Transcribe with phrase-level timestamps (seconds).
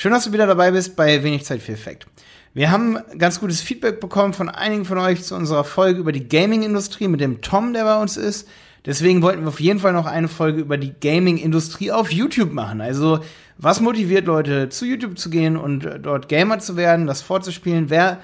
[0.00, 2.06] Schön, dass du wieder dabei bist bei Wenig Zeit für Effekt.
[2.54, 6.28] Wir haben ganz gutes Feedback bekommen von einigen von euch zu unserer Folge über die
[6.28, 8.48] Gaming-Industrie mit dem Tom, der bei uns ist.
[8.86, 12.80] Deswegen wollten wir auf jeden Fall noch eine Folge über die Gaming-Industrie auf YouTube machen.
[12.80, 13.18] Also,
[13.56, 17.90] was motiviert Leute, zu YouTube zu gehen und dort Gamer zu werden, das vorzuspielen?
[17.90, 18.20] Wer,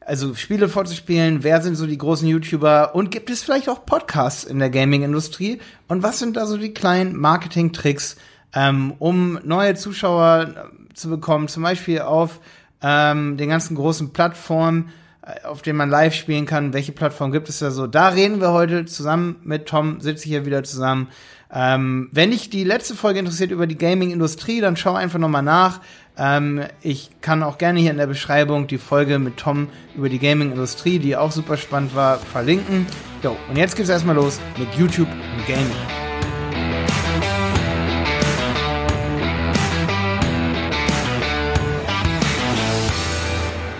[0.00, 1.44] also Spiele vorzuspielen?
[1.44, 2.96] Wer sind so die großen YouTuber?
[2.96, 5.60] Und gibt es vielleicht auch Podcasts in der Gaming-Industrie?
[5.86, 8.16] Und was sind da so die kleinen Marketing-Tricks,
[8.54, 11.48] ähm, um neue Zuschauer zu bekommen?
[11.48, 12.40] Zum Beispiel auf
[12.82, 14.90] ähm, den ganzen großen Plattformen,
[15.22, 16.72] äh, auf denen man live spielen kann.
[16.72, 17.86] Welche Plattform gibt es da so?
[17.86, 21.08] Da reden wir heute zusammen mit Tom, sitze ich hier wieder zusammen.
[21.54, 25.80] Ähm, wenn dich die letzte Folge interessiert über die Gaming-Industrie, dann schau einfach nochmal nach.
[26.16, 30.18] Ähm, ich kann auch gerne hier in der Beschreibung die Folge mit Tom über die
[30.18, 32.86] Gaming-Industrie, die auch super spannend war, verlinken.
[33.22, 36.01] Jo, und jetzt geht's erstmal los mit YouTube und Gaming.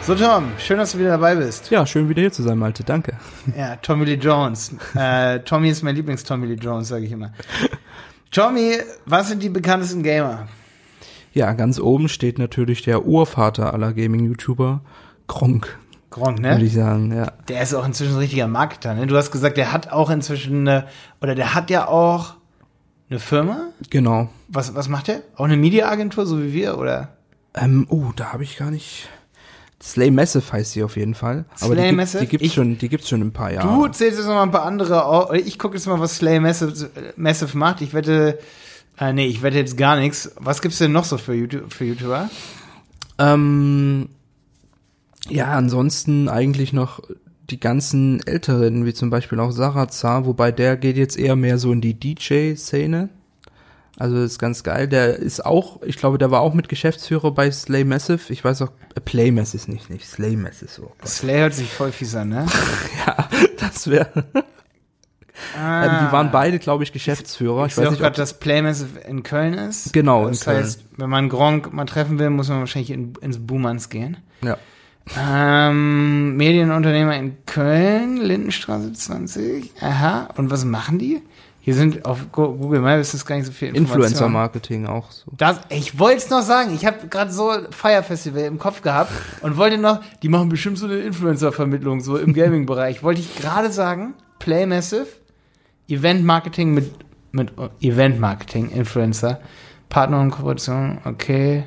[0.05, 1.70] So, Tom, schön, dass du wieder dabei bist.
[1.70, 2.83] Ja, schön wieder hier zu sein, Malte.
[2.83, 3.17] Danke.
[3.56, 4.75] Ja, Tommy Lee Jones.
[4.97, 7.33] äh, Tommy ist mein Lieblings-Tommy Lee Jones, sage ich immer.
[8.33, 10.48] Tommy, was sind die bekanntesten Gamer?
[11.33, 14.81] Ja, ganz oben steht natürlich der Urvater aller Gaming-YouTuber,
[15.28, 15.78] Gronk.
[16.11, 16.50] Gronk, ne?
[16.50, 17.33] Würde ich sagen, ja.
[17.48, 19.06] Der ist auch inzwischen ein richtiger Marketer, ne?
[19.06, 20.89] Du hast gesagt, der hat auch inzwischen eine,
[21.20, 22.34] oder der hat ja auch
[23.09, 23.69] eine Firma?
[23.89, 24.31] Genau.
[24.48, 25.22] Was, was macht der?
[25.37, 27.16] Auch eine Media-Agentur, so wie wir, oder?
[27.55, 29.09] Ähm, oh, da habe ich gar nicht.
[29.83, 31.44] Slay Massive heißt sie auf jeden Fall.
[31.61, 32.20] Aber Slay die, Massive?
[32.25, 33.80] die gibt's Ich- schon, die gibt's schon in ein paar Jahren.
[33.80, 35.36] Du zählst jetzt noch mal ein paar andere.
[35.44, 37.80] Ich gucke jetzt mal, was Slay Massive, Massive macht.
[37.80, 38.38] Ich wette,
[38.98, 40.30] äh, nee, ich wette jetzt gar nichts.
[40.38, 42.30] Was gibt's denn noch so für, YouTube, für YouTuber?
[43.19, 44.08] Ähm,
[45.28, 47.00] ja, ansonsten eigentlich noch
[47.50, 51.72] die ganzen älteren, wie zum Beispiel auch Sarazar, wobei der geht jetzt eher mehr so
[51.72, 53.08] in die DJ-Szene.
[53.98, 54.88] Also ist ganz geil.
[54.88, 58.32] Der ist auch, ich glaube, der war auch mit Geschäftsführer bei Slay Massive.
[58.32, 60.70] Ich weiß auch, äh, Play Massive nicht, nicht Slay Massive.
[60.70, 60.92] So.
[61.04, 62.46] Slay hört sich voll fies an, ne?
[63.06, 64.24] Ja, das wäre.
[65.58, 67.66] Ähm, die waren beide, glaube ich, Geschäftsführer.
[67.66, 69.92] Ich Ich weiß auch nicht, ob dass Play Massive in Köln ist.
[69.92, 70.58] Genau, in Das Köln.
[70.58, 74.16] heißt, wenn man Gronk mal treffen will, muss man wahrscheinlich in, ins Boomans gehen.
[74.42, 74.56] ja.
[75.19, 79.72] Ähm, Medienunternehmer in Köln, Lindenstraße 20.
[79.81, 80.28] Aha.
[80.36, 81.20] Und was machen die?
[81.65, 84.03] Hier sind auf Go- Google Maps ist gar nicht so viel Information.
[84.03, 85.31] Influencer-Marketing auch so.
[85.37, 86.75] Das, ich wollte es noch sagen.
[86.75, 89.12] Ich habe gerade so Fire Festival im Kopf gehabt
[89.43, 93.05] und wollte noch, die machen bestimmt so eine Influencer-Vermittlung, so im Gaming-Bereich.
[93.05, 95.06] Wollte ich gerade sagen, Play Massive,
[95.89, 96.93] Event-Marketing mit,
[97.31, 99.41] mit Event-Marketing, Influencer,
[99.89, 101.65] Partner und Kooperation, okay.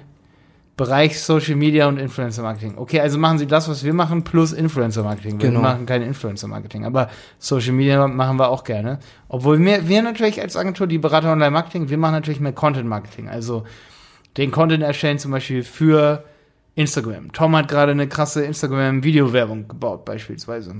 [0.78, 2.74] Bereich Social Media und Influencer Marketing.
[2.78, 5.40] Okay, also machen sie das, was wir machen, plus Influencer Marketing.
[5.42, 5.62] Wir Genau.
[5.62, 7.10] machen kein Influencer Marketing, aber
[7.40, 9.00] Social Media machen wir auch gerne.
[9.30, 12.88] Obwohl wir, wir natürlich als Agentur, die Berater Online Marketing, wir machen natürlich mehr Content
[12.90, 13.30] Marketing.
[13.30, 13.64] Also
[14.36, 16.26] den Content erstellen zum Beispiel für
[16.76, 17.32] Instagram.
[17.32, 20.76] Tom hat gerade eine krasse Instagram-Video-Werbung gebaut, beispielsweise.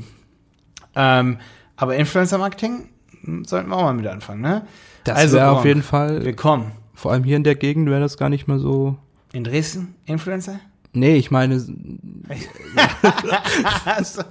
[0.94, 1.38] Ähm,
[1.78, 2.90] aber Influencer Marketing
[3.22, 4.64] hm, sollten wir auch mal mit anfangen, ne?
[5.06, 6.72] Das Also, wäre auf jeden Fall, Willkommen.
[6.94, 8.98] vor allem hier in der Gegend wäre das gar nicht mehr so.
[9.36, 9.96] In Dresden?
[10.06, 10.60] Influencer?
[10.94, 11.56] Nee, ich meine,
[13.86, 14.22] Achso,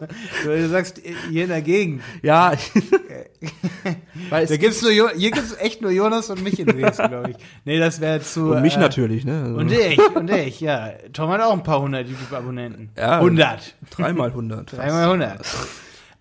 [0.45, 0.99] du sagst
[1.31, 2.01] hier in der Gegend.
[2.23, 2.53] ja,
[4.31, 7.09] weil es Da gibt's nur Jo- hier gibt's echt nur Jonas und mich in Dresden,
[7.09, 7.37] glaube ich.
[7.67, 8.53] Nee, das wäre zu.
[8.53, 9.43] und mich äh, natürlich, ne?
[9.45, 10.91] Also Und ich, und ich, ja.
[11.13, 12.89] Tom hat auch ein paar hundert YouTube-Abonnenten.
[12.97, 13.19] Ja.
[13.19, 13.75] 100.
[13.91, 14.73] Dreimal hundert.
[14.73, 15.41] Dreimal 100.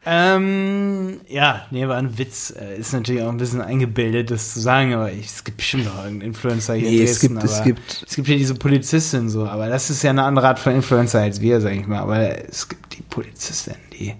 [0.06, 2.52] Ähm, ja, nee, war ein Witz.
[2.60, 5.86] Äh, Ist natürlich auch ein bisschen eingebildet, das zu sagen, aber ich, es gibt bestimmt
[5.86, 7.40] noch irgendeinen Influencer hier Nee, in es Dresden.
[7.40, 10.48] gibt- es gibt- es gibt hier diese Polizistin so, aber das ist ja eine andere
[10.50, 12.00] Art von Influencer als wir, sag ich mal.
[12.00, 12.18] Aber
[12.50, 14.14] es gibt die Polizistin, die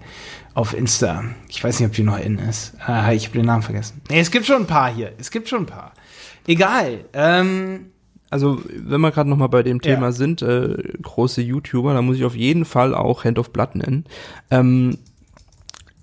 [0.54, 2.74] auf Insta, ich weiß nicht, ob die noch in ist.
[2.80, 4.00] Ah, ich habe den Namen vergessen.
[4.08, 5.12] Nee, es gibt schon ein paar hier.
[5.18, 5.92] Es gibt schon ein paar.
[6.46, 7.04] Egal.
[7.12, 7.86] Ähm,
[8.30, 10.12] Also, wenn wir gerade noch mal bei dem Thema Ja.
[10.12, 14.06] sind, äh, große YouTuber, da muss ich auf jeden Fall auch Hand of Blood nennen.
[14.50, 14.98] Ähm,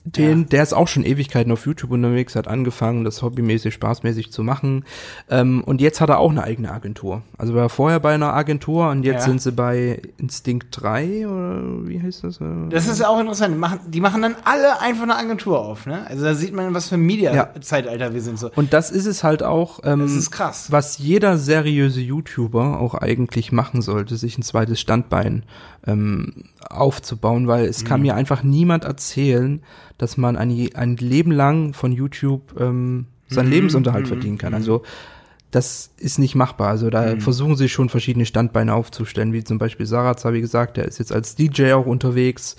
[0.03, 0.45] den, Ja.
[0.47, 4.83] der ist auch schon Ewigkeiten auf YouTube unterwegs, hat angefangen, das hobbymäßig, spaßmäßig zu machen.
[5.29, 7.21] Ähm, und jetzt hat er auch eine eigene Agentur.
[7.37, 9.27] Also war er vorher bei einer Agentur und jetzt Ja.
[9.27, 12.41] sind sie bei Instinct 3 oder wie heißt das?
[12.41, 13.53] Äh, Das ist auch interessant.
[13.53, 16.05] Die machen, die machen dann alle einfach eine Agentur auf, ne?
[16.07, 18.39] Also da sieht man, was für ein Media-Zeitalter wir sind.
[18.39, 18.49] So.
[18.55, 20.71] Und das ist es halt auch, ähm, Das ist krass.
[20.71, 25.43] was jeder seriöse YouTuber auch eigentlich machen sollte, sich ein zweites Standbein
[25.85, 26.33] ähm,
[26.69, 27.87] aufzubauen, weil es Mhm.
[27.87, 29.61] kann mir einfach niemand erzählen,
[30.01, 33.51] dass man ein, ein Leben lang von YouTube ähm, seinen Mhm.
[33.53, 34.53] Lebensunterhalt verdienen kann.
[34.53, 34.81] Also
[35.51, 36.69] das ist nicht machbar.
[36.69, 37.21] Also da Mhm.
[37.21, 41.11] versuchen sie schon verschiedene Standbeine aufzustellen, wie zum Beispiel Sarazar, wie gesagt, der ist jetzt
[41.11, 42.55] als DJ auch unterwegs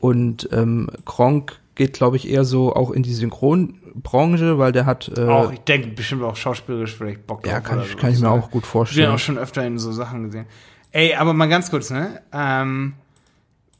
[0.00, 5.10] und ähm, Kronk geht, glaube ich, eher so auch in die Synchronbranche, weil der hat
[5.16, 8.26] äh, auch, ich denke bestimmt auch schauspielerisch vielleicht Bock ja, kann ich, kann ich mir
[8.26, 8.32] Ja.
[8.32, 9.10] auch gut Ich bin vorstellen.
[9.10, 10.46] auch schon öfter in so Sachen gesehen.
[10.92, 12.20] Ey, aber mal ganz kurz, ne?
[12.32, 12.94] Ähm,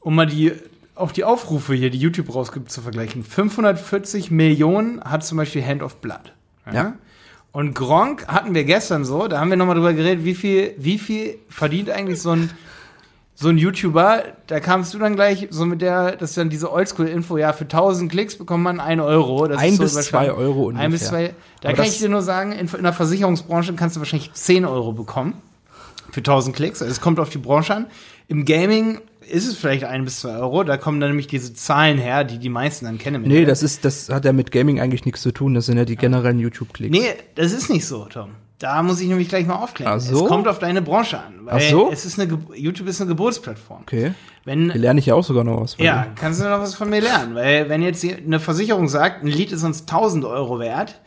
[0.01, 0.51] um mal die,
[0.95, 3.23] auch die Aufrufe hier, die YouTube rausgibt, zu vergleichen.
[3.23, 6.33] 540 Millionen hat zum Beispiel Hand of Blood.
[6.71, 6.95] Ja.
[7.51, 10.97] Und Gronk hatten wir gestern so, da haben wir nochmal drüber geredet, wie viel, wie
[10.97, 12.49] viel verdient eigentlich so ein,
[13.33, 16.71] so ein YouTuber, da kamst du dann gleich so mit der, das ist dann diese
[16.71, 19.47] Oldschool-Info, ja, für 1000 Klicks bekommt man 1 Euro.
[19.47, 20.85] Das Ein ist so bis zwei Euro ungefähr.
[20.85, 21.33] Ein bis zwei.
[21.61, 24.65] Da Aber kann ich dir nur sagen, in, in der Versicherungsbranche kannst du wahrscheinlich 10
[24.65, 25.41] Euro bekommen
[26.15, 26.81] für 1000 Klicks.
[26.81, 27.85] Also es kommt auf die Branche an.
[28.27, 30.63] Im Gaming ist es vielleicht ein bis zwei Euro.
[30.63, 33.21] Da kommen dann nämlich diese Zahlen her, die die meisten dann kennen.
[33.23, 35.53] Nee, das ist, das hat ja mit Gaming eigentlich nichts zu tun.
[35.53, 36.97] Das sind ja die generellen YouTube-Klicks.
[36.97, 38.29] Nee, das ist nicht so, Tom.
[38.59, 39.99] Da muss ich nämlich gleich mal aufklären.
[39.99, 40.23] So?
[40.23, 41.33] Es kommt auf deine Branche an.
[41.43, 41.89] Weil Ach so?
[41.91, 43.81] Es ist eine, Ge- YouTube ist eine Geburtsplattform.
[43.81, 44.13] Okay.
[44.45, 46.11] Wenn, Hier lerne ich ja auch sogar noch was von ja, dir.
[46.15, 47.35] kannst du noch was von mir lernen.
[47.35, 51.01] Weil wenn jetzt eine Versicherung sagt, ein Lied ist uns 1000 Euro wert,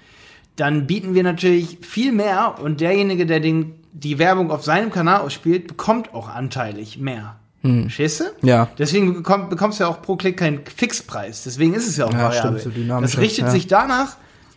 [0.57, 5.21] dann bieten wir natürlich viel mehr und derjenige, der den, die Werbung auf seinem Kanal
[5.23, 7.37] ausspielt, bekommt auch anteilig mehr.
[7.62, 7.89] Hm.
[8.43, 8.69] Ja.
[8.79, 11.43] Deswegen bekomm, bekommst du ja auch pro Klick keinen Fixpreis.
[11.43, 12.61] Deswegen ist es ja auch Ja, variabel.
[12.61, 13.50] stimmt, so dynamisch, das richtet ja.
[13.50, 14.17] sich danach,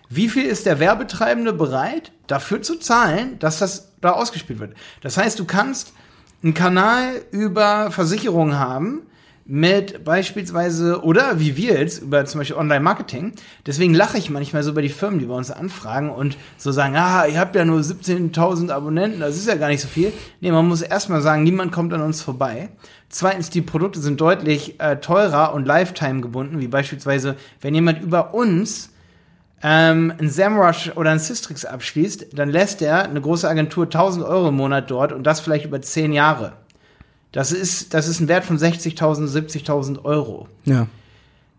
[0.09, 4.75] wie viel ist der Werbetreibende bereit, dafür zu zahlen, dass das da ausgespielt wird.
[5.01, 5.93] Das heißt, du kannst
[6.43, 9.01] einen Kanal über Versicherungen haben,
[9.53, 13.33] mit beispielsweise, oder wie wir jetzt, über zum Beispiel Online-Marketing.
[13.65, 16.95] Deswegen lache ich manchmal so über die Firmen, die bei uns anfragen und so sagen,
[16.95, 20.13] ah, ihr habt ja nur 17.000 Abonnenten, das ist ja gar nicht so viel.
[20.39, 22.69] Nee, man muss erstmal sagen, niemand kommt an uns vorbei.
[23.09, 28.33] Zweitens, die Produkte sind deutlich äh, teurer und Lifetime gebunden, wie beispielsweise, wenn jemand über
[28.33, 28.91] uns
[29.61, 34.47] ähm, ein SEMrush oder ein Systrix abschließt, dann lässt er eine große Agentur 1000 Euro
[34.47, 36.53] im Monat dort und das vielleicht über 10 Jahre.
[37.31, 40.47] Das ist, das ist ein Wert von 60.000, 70.000 Euro.
[40.65, 40.87] Ja.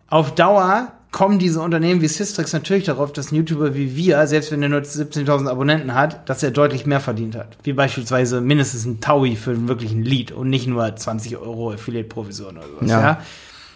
[0.09, 4.51] Auf Dauer kommen diese Unternehmen wie Systrix natürlich darauf, dass ein YouTuber wie wir, selbst
[4.51, 7.57] wenn er nur 17.000 Abonnenten hat, dass er deutlich mehr verdient hat.
[7.63, 12.57] Wie beispielsweise mindestens ein Taui für einen wirklichen Lead und nicht nur 20 Euro Affiliate-Provision
[12.57, 12.91] oder sowas.
[12.91, 13.01] Ja.
[13.01, 13.23] Ja.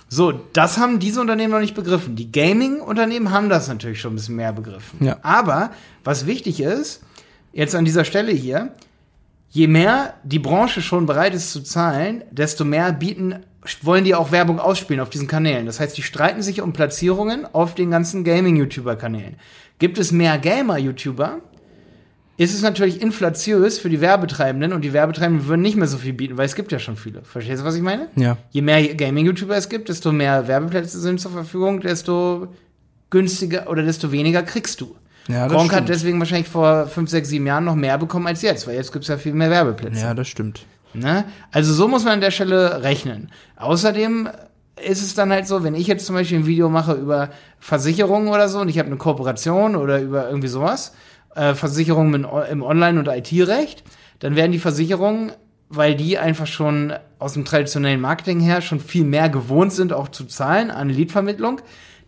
[0.08, 2.16] So, das haben diese Unternehmen noch nicht begriffen.
[2.16, 5.04] Die Gaming-Unternehmen haben das natürlich schon ein bisschen mehr begriffen.
[5.04, 5.18] Ja.
[5.22, 5.72] Aber
[6.04, 7.02] was wichtig ist,
[7.52, 8.72] jetzt an dieser Stelle hier,
[9.50, 13.36] je mehr die Branche schon bereit ist zu zahlen, desto mehr bieten,
[13.82, 15.66] wollen die auch Werbung ausspielen auf diesen Kanälen.
[15.66, 19.36] Das heißt, die streiten sich um Platzierungen auf den ganzen Gaming-YouTuber-Kanälen.
[19.78, 21.40] Gibt es mehr Gamer-YouTuber,
[22.38, 26.12] ist es natürlich inflatiös für die Werbetreibenden und die Werbetreibenden würden nicht mehr so viel
[26.12, 27.22] bieten, weil es gibt ja schon viele.
[27.24, 28.08] Verstehst du, was ich meine?
[28.14, 28.36] Ja.
[28.50, 32.48] Je mehr Gaming-YouTuber es gibt, desto mehr Werbeplätze sind zur Verfügung, desto
[33.08, 34.96] günstiger oder desto weniger kriegst du.
[35.28, 38.42] Ja, das Gronk hat deswegen wahrscheinlich vor fünf, sechs, sieben Jahren noch mehr bekommen als
[38.42, 40.00] jetzt, weil jetzt gibt es ja viel mehr Werbeplätze.
[40.00, 40.64] Ja, das stimmt.
[40.94, 41.24] Ne?
[41.52, 43.30] Also so muss man an der Stelle rechnen.
[43.56, 44.28] Außerdem
[44.84, 48.28] ist es dann halt so, wenn ich jetzt zum Beispiel ein Video mache über Versicherungen
[48.28, 50.94] oder so und ich habe eine Kooperation oder über irgendwie sowas,
[51.34, 53.84] äh, Versicherungen im, im Online- und IT-Recht,
[54.18, 55.32] dann werden die Versicherungen,
[55.68, 60.08] weil die einfach schon aus dem traditionellen Marketing her schon viel mehr gewohnt sind, auch
[60.08, 61.60] zu zahlen an Leadvermittlung,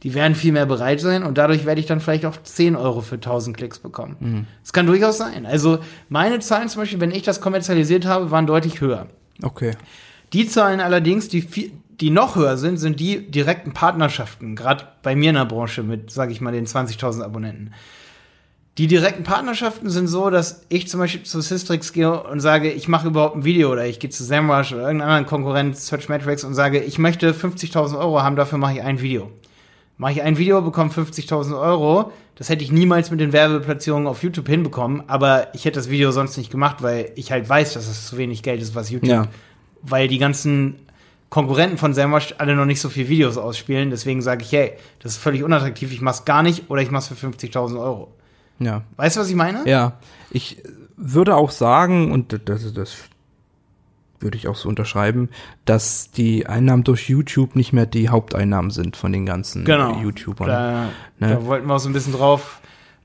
[0.03, 3.01] die werden viel mehr bereit sein und dadurch werde ich dann vielleicht auch 10 Euro
[3.01, 4.47] für 1000 Klicks bekommen.
[4.63, 5.45] Das kann durchaus sein.
[5.47, 5.79] Also
[6.09, 9.07] meine Zahlen zum Beispiel, wenn ich das kommerzialisiert habe, waren deutlich höher.
[9.43, 9.73] Okay.
[10.33, 15.17] Die Zahlen allerdings, die, viel- die noch höher sind, sind die direkten Partnerschaften, gerade bei
[15.17, 17.73] mir in der Branche mit, sage ich mal, den 20.000 Abonnenten.
[18.77, 22.87] Die direkten Partnerschaften sind so, dass ich zum Beispiel zu Systrix gehe und sage, ich
[22.87, 26.55] mache überhaupt ein Video oder ich gehe zu SEMrush oder irgendeinen anderen Konkurrent, Searchmetrics und
[26.55, 29.33] sage, ich möchte 50.000 Euro haben, dafür mache ich ein Video.
[29.99, 32.13] Mache ich ein Video, bekomme 50.000 Euro.
[32.37, 36.13] Das hätte ich niemals mit den Werbeplatzierungen auf YouTube hinbekommen, aber ich hätte das Video
[36.13, 39.11] sonst nicht gemacht, weil ich halt weiß, dass es zu wenig Geld ist, was YouTube
[39.11, 39.27] Ja.
[39.83, 40.77] weil die ganzen
[41.31, 43.91] Konkurrenten von SEMrush alle noch nicht so viele Videos ausspielen.
[43.91, 47.09] Deswegen sage ich, hey, das ist völlig unattraktiv, ich mach's gar nicht oder ich mach's
[47.09, 48.15] für 50.000 Euro.
[48.61, 48.83] Ja.
[48.97, 49.69] Weißt du, was ich meine?
[49.69, 49.99] Ja.
[50.31, 50.63] Ich
[50.97, 52.97] würde auch sagen, und das, das
[54.21, 55.29] würde ich auch so unterschreiben,
[55.65, 59.97] dass die Einnahmen durch YouTube nicht mehr die Haupteinnahmen sind von den ganzen Genau.
[60.01, 60.47] YouTubern.
[60.49, 60.85] Da,
[61.19, 61.29] Ne?
[61.35, 62.61] da wollten wir auch so ein bisschen drauf,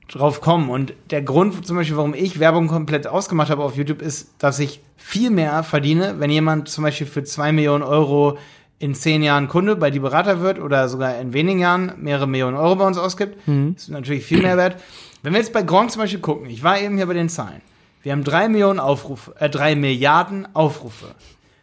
[0.08, 0.70] drauf kommen.
[0.70, 4.58] Und der Grund zum Beispiel, warum ich Werbung komplett ausgemacht habe auf YouTube, ist, dass
[4.58, 8.38] ich viel mehr verdiene, wenn jemand zum Beispiel für zwei Millionen Euro
[8.80, 12.56] in zehn Jahren Kunde bei die Berater wird oder sogar in wenigen Jahren mehrere Millionen
[12.56, 13.36] Euro bei uns ausgibt.
[13.46, 14.76] Das ist natürlich viel mehr wert.
[15.22, 17.62] Wenn wir jetzt bei Gronk zum Beispiel gucken, ich war eben hier bei den Zahlen.
[18.04, 21.06] Wir haben drei Millionen Aufrufe, äh, drei Milliarden Aufrufe.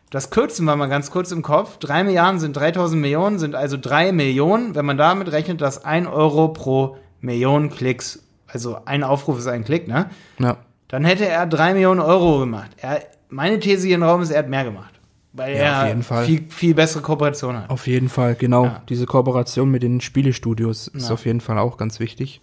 [0.10, 1.78] Das kürzen wir mal ganz kurz im Kopf.
[1.78, 6.08] Drei Milliarden sind 3000 Millionen, sind also drei Millionen, wenn man damit rechnet, dass ein
[6.08, 10.10] Euro pro Million Klicks, also ein Aufruf ist ein Klick, ne?
[10.40, 10.58] Ja.
[10.88, 12.72] Dann hätte er drei Millionen Euro gemacht.
[12.78, 14.91] Er, meine These hier im Raum ist, er hat mehr gemacht.
[15.34, 16.26] Weil Ja, auf er jeden Fall.
[16.26, 17.70] Viel, viel bessere Kooperation hat.
[17.70, 18.66] Auf jeden Fall, genau.
[18.66, 18.82] Ja.
[18.90, 21.14] Diese Kooperation mit den Spielestudios ist Ja.
[21.14, 22.42] auf jeden Fall auch ganz wichtig.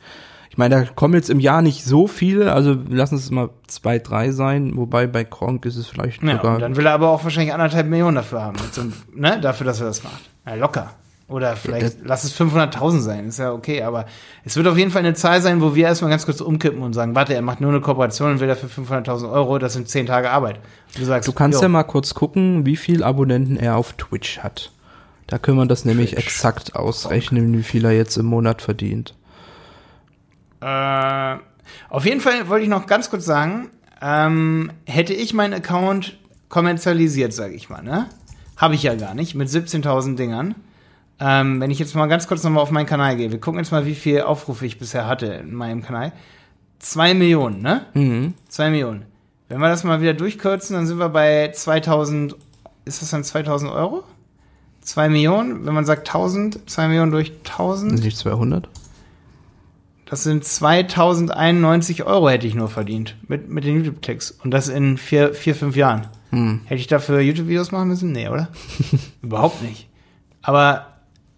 [0.51, 3.99] Ich meine, da kommen jetzt im Jahr nicht so viele, also lassen es mal zwei,
[3.99, 6.59] drei sein, wobei bei Kronk ist es vielleicht Ja, sogar.
[6.59, 8.57] dann will er aber auch wahrscheinlich anderthalb Millionen dafür haben.
[8.73, 8.83] So
[9.15, 9.39] ne?
[9.41, 10.23] Dafür, dass er das macht.
[10.47, 10.91] Ja, locker.
[11.29, 14.07] Oder vielleicht, lass es 500.000 sein, ist ja okay, aber
[14.45, 16.95] es wird auf jeden Fall eine Zahl sein, wo wir erstmal ganz kurz umkippen und
[16.95, 20.07] sagen, warte, er macht nur eine Kooperation und will dafür 500.000 Euro, das sind 10
[20.07, 20.59] Tage Arbeit.
[20.97, 24.39] Du sagst, Du kannst jo, ja mal kurz gucken, wie viel Abonnenten er auf Twitch
[24.39, 24.73] hat.
[25.27, 26.25] Da können wir das nämlich Twitch.
[26.25, 29.15] exakt ausrechnen, wie viel er jetzt im Monat verdient.
[30.63, 31.37] Äh,
[31.91, 33.69] auf jeden Fall wollte ich noch ganz kurz sagen,
[34.01, 36.17] ähm, hätte ich meinen Account
[36.49, 38.07] kommerzialisiert, sage ich mal, ne?
[38.57, 40.55] Habe ich ja gar nicht, mit 17.000 Dingern.
[41.21, 43.73] Ähm, wenn ich jetzt mal ganz kurz nochmal auf meinen Kanal gehe, wir gucken jetzt
[43.73, 46.13] mal, wie viel Aufrufe ich bisher hatte in meinem Kanal.
[46.79, 47.87] Zwei Millionen, ne?
[47.95, 48.35] Mhm.
[48.49, 49.05] Zwei Millionen.
[49.49, 52.37] Wenn wir das mal wieder durchkürzen, dann sind wir bei 2000,
[52.85, 54.05] ist das dann 2000 Euro?
[54.81, 58.03] Zwei Millionen, wenn man sagt 1000, zwei Millionen durch 1000.
[58.03, 58.69] Nicht 200?
[60.07, 64.31] Das sind 2091 Euro hätte ich nur verdient mit, mit den YouTube-Klicks.
[64.31, 66.07] Und das in vier, vier fünf Jahren.
[66.31, 66.63] Hm.
[66.65, 68.13] Hätte ich dafür YouTube-Videos machen müssen?
[68.13, 68.49] Nee, oder?
[69.23, 69.89] Überhaupt nicht.
[70.41, 70.87] Aber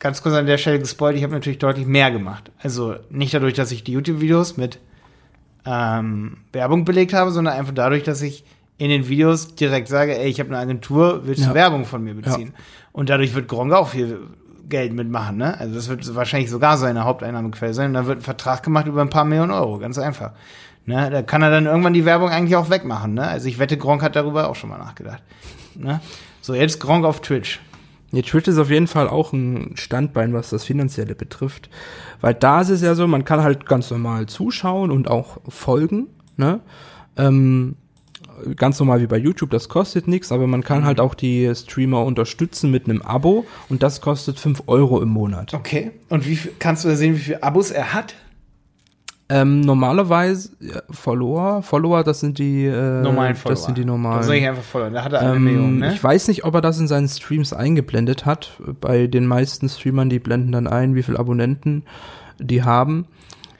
[0.01, 2.51] ganz kurz an der Stelle gespoilt, ich habe natürlich deutlich mehr gemacht.
[2.63, 4.81] Also nicht dadurch, dass ich die YouTube-Videos mit
[5.65, 8.45] ähm, Werbung belegt habe, sondern einfach dadurch, dass ich
[8.79, 11.55] in den Videos direkt sage, ey, ich habe eine Agentur, willst du Ja.
[11.55, 12.55] Werbung von mir beziehen?
[12.93, 14.21] Und dadurch wird Gronk auch viel
[14.71, 15.59] Geld mitmachen, ne?
[15.61, 17.89] Also das wird wahrscheinlich sogar seine Haupteinnahmequelle sein.
[17.89, 20.33] Und dann wird ein Vertrag gemacht über ein paar Millionen Euro, ganz einfach.
[20.87, 21.11] Ne?
[21.11, 23.29] Da kann er dann irgendwann die Werbung eigentlich auch wegmachen, ne?
[23.29, 25.23] Also ich wette, Gronk hat darüber auch schon mal nachgedacht.
[25.75, 26.01] Ne?
[26.41, 27.61] So, jetzt Gronk auf Twitch.
[28.13, 31.71] Ja, Twitch ist auf jeden Fall auch ein Standbein, was das Finanzielle betrifft.
[32.21, 36.09] Weil da ist es ja so, man kann halt ganz normal zuschauen und auch folgen,
[36.37, 36.61] ne?
[37.17, 37.77] Ähm,
[38.57, 42.05] ganz normal wie bei YouTube, das kostet nichts, aber man kann halt auch die Streamer
[42.05, 45.55] unterstützen mit einem Abo und das kostet 5 Euro im Monat.
[45.55, 45.93] Okay.
[46.09, 48.15] Und wie kannst du da sehen, wie viele Abos er hat?
[49.31, 53.55] Ähm, normalerweise ja, Follower, Follower, das sind die äh, Normalen Follower.
[53.55, 54.23] Das sind die Da normalen.
[54.25, 54.93] soll ich einfach followen.
[54.95, 55.93] Da hat er eine Ähm, Million, ne?
[55.95, 58.61] Ich weiß nicht, ob er das in seinen Streams eingeblendet hat.
[58.81, 61.85] Bei den meisten Streamern, die blenden dann ein, wie viele Abonnenten
[62.39, 63.07] die haben.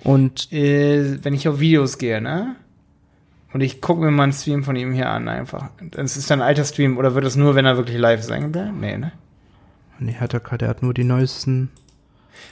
[0.03, 2.57] Und äh, wenn ich auf Videos gehe, ne?
[3.53, 5.71] Und ich gucke mir mal einen Stream von ihm hier an, einfach.
[5.91, 8.31] Das ist dann ein alter Stream oder wird das nur, wenn er wirklich live ist
[8.31, 8.75] eingeblendet?
[8.81, 9.13] Nee, ne?
[9.99, 11.71] nee, hat er, der hat nur die neuesten.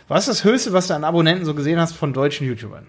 [0.08, 2.86] Was ist das Höchste, was du an Abonnenten so gesehen hast von deutschen YouTubern?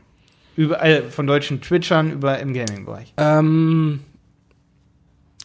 [0.60, 3.13] Über, äh, von deutschen Twitchern über im Gaming-Bereich.
[3.16, 4.01] Ähm,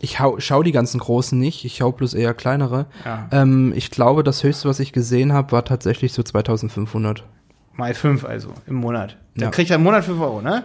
[0.01, 2.87] ich hau, schau die ganzen großen nicht, ich schau bloß eher kleinere.
[3.05, 3.29] Ja.
[3.31, 7.23] Ähm, ich glaube, das höchste, was ich gesehen habe, war tatsächlich so 2500.
[7.75, 9.17] Mal fünf also im Monat.
[9.37, 9.51] Da Ja.
[9.53, 10.65] kriegt er im Monat fünf Euro, ne?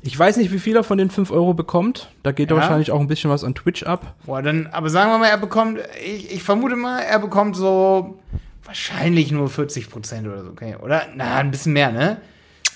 [0.00, 2.08] Ich weiß nicht, wie viel er von den 5 Euro bekommt.
[2.22, 2.56] Da geht Ja.
[2.56, 4.14] wahrscheinlich auch ein bisschen was an Twitch ab.
[4.24, 8.18] Boah, dann, aber sagen wir mal, er bekommt, ich, ich vermute mal, er bekommt so
[8.64, 10.76] wahrscheinlich nur 40 Prozent oder so, okay?
[10.82, 11.02] Oder?
[11.14, 12.16] Na, ein bisschen mehr, ne?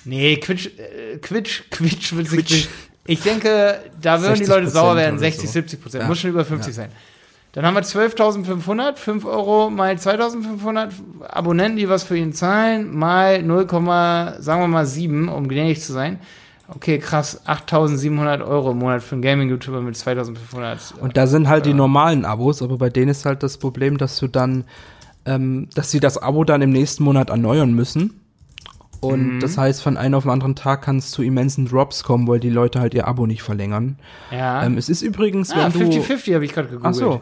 [0.04, 2.28] Nee, Quitsch, äh, Quitsch, Quitsch sich.
[2.28, 2.68] Quitsch.
[3.06, 5.52] Ich denke, da würden die Leute 60% sauer werden, oder 60, so.
[5.52, 6.02] 70 Prozent.
[6.02, 6.08] Ja.
[6.08, 6.90] Muss schon über 50 sein.
[7.52, 10.90] Dann haben wir 12.500, 5 Euro mal 2.500
[11.28, 15.92] Abonnenten, die was für ihn zahlen, mal 0, sagen wir mal 7, um gnädig zu
[15.92, 16.18] sein.
[16.66, 20.98] Okay, krass, 8.700 Euro im Monat für einen Gaming-YouTuber mit 2.500.
[20.98, 24.18] Und da sind halt die normalen Abos, aber bei denen ist halt das Problem, dass
[24.18, 24.64] du dann,
[25.26, 28.23] ähm, dass sie das Abo dann im nächsten Monat erneuern müssen.
[29.08, 29.40] Und Mhm.
[29.40, 32.40] das heißt, von einem auf den anderen Tag kann es zu immensen Drops kommen, weil
[32.40, 33.98] die Leute halt ihr Abo nicht verlängern.
[34.30, 34.64] Ja.
[34.64, 35.96] Ähm, es ist übrigens, ah, wenn du...
[36.00, 36.94] 50-50 habe ich gerade gegoogelt.
[36.94, 37.20] Ach so,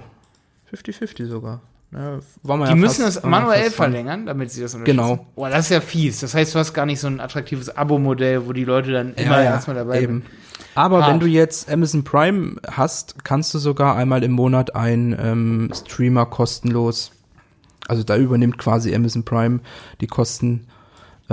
[0.74, 1.60] 50-50 sogar.
[1.92, 4.96] Ja, Die ja müssen fast- man manuell verlängern, damit sie das unterstützen.
[5.06, 5.26] Genau.
[5.34, 6.20] Boah, das ist ja fies.
[6.20, 9.36] Das heißt, du hast gar nicht so ein attraktives Abo-Modell, wo die Leute dann immer
[9.36, 10.22] Ja, ja, erstmal dabei eben.
[10.22, 10.30] sind.
[10.74, 11.12] Aber Hart.
[11.12, 16.24] wenn du jetzt Amazon Prime hast, kannst du sogar einmal im Monat einen ähm, Streamer
[16.24, 17.12] kostenlos,
[17.88, 19.60] also da übernimmt quasi Amazon Prime
[20.00, 20.66] die Kosten,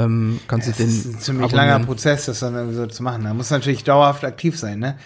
[0.04, 1.70] ähm, kannst Das du den ist ein ziemlich abonnieren.
[1.72, 3.24] langer Prozess, das dann irgendwie so zu machen.
[3.24, 4.98] Da muss natürlich dauerhaft aktiv sein, ne?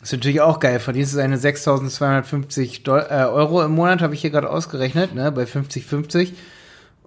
[0.00, 0.80] Das ist natürlich auch geil.
[0.80, 5.30] Verdienst du seine 6.250 Dol- äh, Euro im Monat, habe ich hier gerade ausgerechnet, ne?
[5.32, 6.32] Bei 50-50.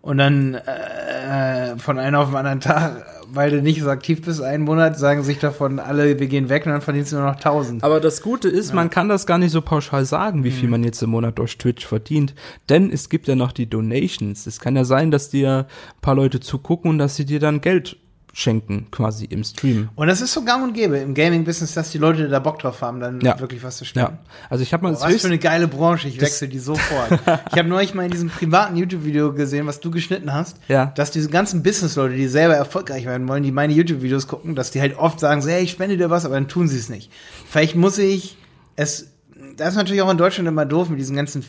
[0.06, 4.40] Und dann äh, von einem auf den anderen Tag, weil du nicht so aktiv bist,
[4.40, 7.38] einen Monat, sagen sich davon alle, wir gehen weg und dann verdienst du nur noch
[7.38, 7.84] 1000.
[7.84, 10.54] Aber das Gute ist, man kann das gar nicht so pauschal sagen, wie Mhm.
[10.54, 12.36] viel man jetzt im Monat durch Twitch verdient.
[12.70, 14.46] Denn es gibt ja noch die Donations.
[14.46, 17.62] Es kann ja sein, dass dir ein paar Leute zugucken und dass sie dir dann
[17.62, 17.98] Geld
[18.38, 19.88] schenken, quasi im Stream.
[19.96, 22.82] Und das ist so gang und gäbe im Gaming-Business, dass die Leute da Bock drauf
[22.82, 23.40] haben, dann Ja.
[23.40, 24.08] wirklich was zu spielen.
[24.08, 24.18] Ja.
[24.50, 27.12] Also ich habe mal das was für eine geile Branche, ich wechsle die sofort.
[27.14, 30.88] ich habe neulich mal in diesem privaten YouTube-Video gesehen, was du geschnitten hast, Ja.
[30.88, 34.82] dass diese ganzen Business-Leute, die selber erfolgreich werden wollen, die meine YouTube-Videos gucken, dass die
[34.82, 37.10] halt oft sagen so, hey, ich spende dir was, aber dann tun sie es nicht.
[37.50, 38.36] Vielleicht muss ich
[38.76, 39.12] es,
[39.56, 41.46] das ist natürlich auch in Deutschland immer doof mit diesen ganzen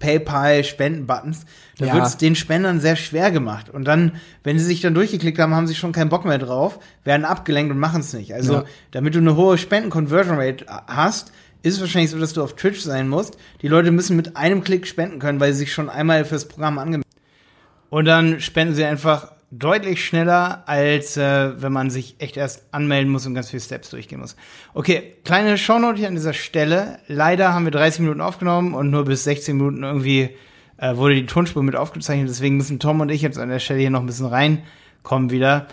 [0.00, 1.46] PayPal, Spenden-Buttons.
[1.78, 1.94] Da Ja.
[1.94, 3.70] wird es den Spendern sehr schwer gemacht.
[3.70, 6.80] Und dann, wenn sie sich dann durchgeklickt haben, haben sie schon keinen Bock mehr drauf,
[7.04, 8.34] werden abgelenkt und machen es nicht.
[8.34, 8.64] Also, Ja.
[8.90, 11.30] damit du eine hohe Spenden-Conversion-Rate hast,
[11.62, 13.36] ist es wahrscheinlich so, dass du auf Twitch sein musst.
[13.62, 16.78] Die Leute müssen mit einem Klick spenden können, weil sie sich schon einmal fürs Programm
[16.78, 17.90] angemeldet haben.
[17.90, 23.10] Und dann spenden sie einfach deutlich schneller, als äh, wenn man sich echt erst anmelden
[23.10, 24.36] muss und ganz viele Steps durchgehen muss.
[24.74, 27.00] Okay, kleine Shownote hier an dieser Stelle.
[27.08, 30.30] Leider haben wir 30 Minuten aufgenommen und nur bis 16 Minuten irgendwie
[30.76, 32.28] äh, wurde die Tonspur mit aufgezeichnet.
[32.28, 35.66] Deswegen müssen Tom und ich jetzt an der Stelle hier noch ein bisschen reinkommen wieder.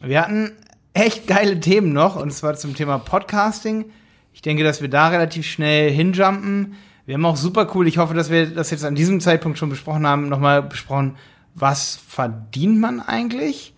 [0.00, 0.52] Wir hatten
[0.92, 3.86] echt geile Themen noch und zwar zum Thema Podcasting.
[4.32, 6.74] Ich denke, dass wir da relativ schnell hinjumpen.
[7.06, 9.68] Wir haben auch super cool, ich hoffe, dass wir das jetzt an diesem Zeitpunkt schon
[9.68, 11.16] besprochen haben, nochmal besprochen,
[11.54, 13.74] was verdient man eigentlich?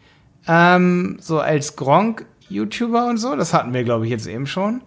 [0.49, 3.37] Ähm, so als Gronk-YouTuber und so.
[3.37, 4.83] Das hatten wir, glaube ich, jetzt eben schon.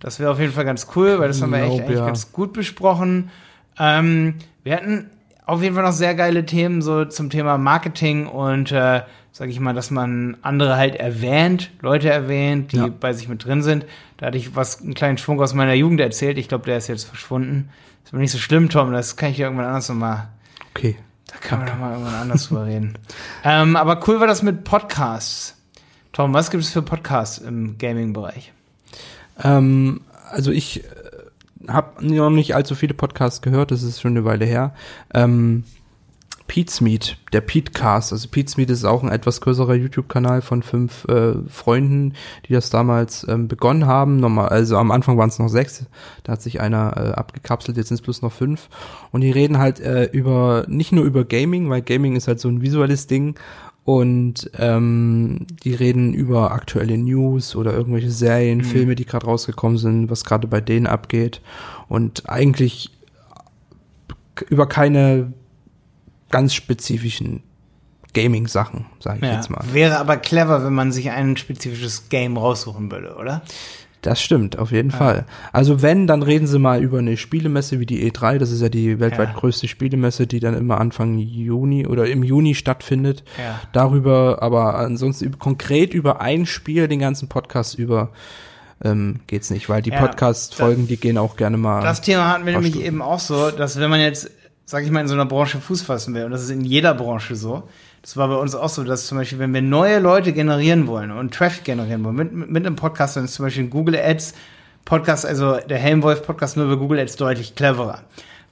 [0.00, 2.06] Das wäre auf jeden Fall ganz cool, weil das haben wir echt eigentlich ja.
[2.06, 3.30] ganz gut besprochen.
[3.78, 5.10] Ähm, wir hatten
[5.46, 9.02] auf jeden Fall noch sehr geile Themen so zum Thema Marketing und äh,
[9.32, 12.88] sage ich mal, dass man andere halt erwähnt, Leute erwähnt, die Ja.
[12.88, 13.86] bei sich mit drin sind.
[14.16, 16.36] Da hatte ich was einen kleinen Schwung aus meiner Jugend erzählt.
[16.36, 17.68] Ich glaube, der ist jetzt verschwunden.
[18.04, 18.92] Ist aber nicht so schlimm, Tom.
[18.92, 20.28] Das kann ich dir irgendwann anders nochmal
[20.74, 20.96] Okay.
[21.40, 22.94] Da kann man mal irgendwann anders drüber reden.
[23.44, 25.54] Ähm, aber cool war das mit Podcasts.
[26.12, 28.52] Tom, was gibt es für Podcasts im Gaming-Bereich?
[29.42, 30.00] Ähm,
[30.30, 30.88] also ich äh,
[31.68, 34.74] habe noch nicht allzu viele Podcasts gehört, das ist schon eine Weile her.
[35.14, 35.64] Ähm,
[36.46, 38.12] Pete's Meet, der Petecast.
[38.12, 42.14] Also Pete's Meet ist auch ein etwas größerer YouTube-Kanal von fünf äh, Freunden,
[42.48, 44.18] die das damals ähm, begonnen haben.
[44.18, 45.86] Nochmal, also am Anfang waren es noch sechs,
[46.22, 48.68] da hat sich einer äh, abgekapselt, jetzt sind es bloß noch fünf.
[49.12, 52.48] Und die reden halt äh, über, nicht nur über Gaming, weil Gaming ist halt so
[52.48, 53.36] ein visuelles Ding,
[53.86, 60.10] und ähm, die reden über aktuelle News oder irgendwelche Serien, Filme, die gerade rausgekommen sind,
[60.10, 61.40] was gerade bei denen abgeht.
[61.86, 62.90] Und eigentlich
[64.50, 65.32] über keine
[66.36, 67.42] ganz spezifischen
[68.12, 69.62] Gaming-Sachen, sage ich Ja, jetzt mal.
[69.72, 73.40] wäre aber clever, wenn man sich ein spezifisches Game raussuchen würde, oder?
[74.02, 75.24] Das stimmt, auf jeden Fall.
[75.52, 78.68] Also wenn, dann reden sie mal über eine Spielemesse wie die E3, das ist ja
[78.68, 79.34] die weltweit Ja.
[79.34, 83.24] größte Spielemesse, die dann immer Anfang Juni oder im Juni stattfindet.
[83.38, 83.58] Ja.
[83.72, 88.10] Darüber, aber ansonsten konkret über ein Spiel, den ganzen Podcast über,
[88.84, 91.82] ähm, geht's nicht, weil die Ja, Podcast-Folgen, die gehen auch gerne mal.
[91.82, 92.86] Das Thema hatten wir nämlich Stunden.
[92.86, 94.30] eben auch so, dass wenn man jetzt,
[94.66, 96.92] sag ich mal, in so einer Branche Fuß fassen will, und das ist in jeder
[96.92, 97.68] Branche so,
[98.02, 101.10] das war bei uns auch so, dass zum Beispiel, wenn wir neue Leute generieren wollen
[101.10, 104.34] und Traffic generieren wollen, mit, mit, einem Podcast, dann ist zum Beispiel Google Ads
[104.84, 108.02] Podcast, also der Helmwolf Podcast nur über Google Ads deutlich cleverer.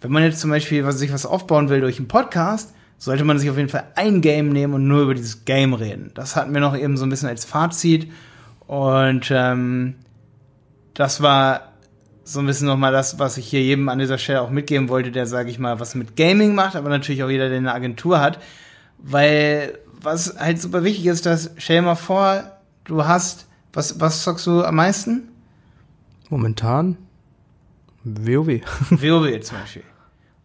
[0.01, 3.39] Wenn man jetzt zum Beispiel was, sich was aufbauen will durch einen Podcast, sollte man
[3.39, 6.11] sich auf jeden Fall ein Game nehmen und nur über dieses Game reden.
[6.15, 8.11] Das hatten wir noch eben so ein bisschen als Fazit
[8.67, 9.97] und ähm,
[10.95, 11.74] das war
[12.25, 15.11] so ein bisschen nochmal das, was ich hier jedem an dieser Stelle auch mitgeben wollte,
[15.11, 18.21] der, sage ich mal, was mit Gaming macht, aber natürlich auch jeder, der eine Agentur
[18.21, 18.39] hat.
[18.99, 22.45] Weil was halt super wichtig ist, dass, stell dir mal vor,
[22.85, 25.29] du hast, was, was zockst du am meisten?
[26.31, 26.97] Momentan
[28.05, 28.61] WoW.
[28.91, 29.83] WoW zum Beispiel.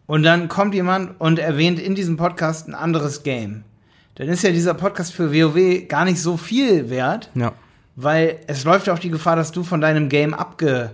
[0.06, 3.64] Und dann kommt jemand und erwähnt in diesem Podcast ein anderes Game.
[4.16, 7.52] Dann ist ja dieser Podcast für WoW gar nicht so viel wert, ja,
[7.96, 10.90] weil es läuft ja auch die Gefahr, dass du von deinem Game abge,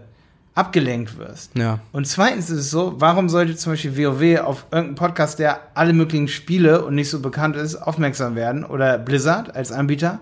[0.57, 1.57] abgelenkt wirst.
[1.57, 1.79] ja.
[1.93, 5.93] Und zweitens ist es so, warum sollte zum Beispiel WoW auf irgendeinen Podcast, der alle
[5.93, 8.65] möglichen Spiele und nicht so bekannt ist, aufmerksam werden?
[8.65, 10.19] Oder Blizzard als Anbieter?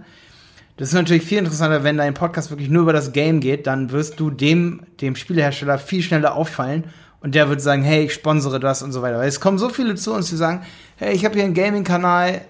[0.77, 3.93] Das ist natürlich viel interessanter, wenn dein Podcast wirklich nur über das Game geht, dann
[3.93, 6.85] wirst du dem, dem Spielehersteller viel schneller auffallen
[7.21, 9.19] und der wird sagen, hey, ich sponsere das und so weiter.
[9.19, 10.63] Weil es kommen so viele zu uns, die sagen,
[10.97, 12.41] hey, ich habe hier einen Gaming-Kanal.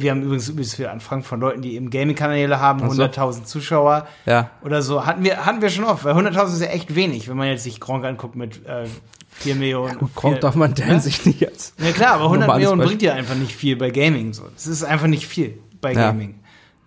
[0.00, 3.02] Wir haben übrigens übrigens viele Anfragen von Leuten, die eben Gaming-Kanäle haben, Ach so.
[3.02, 4.50] 100.000 Zuschauer Ja.
[4.62, 5.04] oder so.
[5.06, 7.64] Hatten wir, hatten wir schon oft, weil 100.000 ist ja echt wenig, wenn man jetzt
[7.64, 8.86] sich Gronk anguckt mit äh,
[9.30, 9.98] 4 Millionen.
[9.98, 10.92] Gut, Gronk darf man der Ja?
[10.92, 11.74] Hinsicht nicht als.
[11.78, 12.96] Ja klar, aber 100 Normales Millionen Beispiel.
[12.98, 14.32] bringt ja einfach nicht viel bei Gaming.
[14.32, 14.44] So.
[14.56, 16.06] Es ist einfach nicht viel bei Ja.
[16.10, 16.36] Gaming.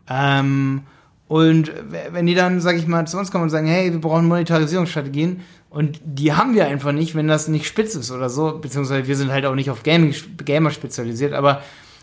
[0.09, 0.81] Ähm,
[1.27, 1.71] und
[2.11, 5.41] wenn die dann, sag ich mal, zu uns kommen und sagen, hey, wir brauchen Monetarisierungsstrategien
[5.69, 9.15] und die haben wir einfach nicht, wenn das nicht spitz ist oder so, beziehungsweise wir
[9.15, 11.61] sind halt auch nicht auf Gaming, Gamer spezialisiert, aber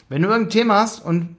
[0.08, 1.36] wenn du irgendein Thema hast und